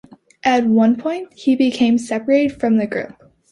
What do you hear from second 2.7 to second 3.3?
the group.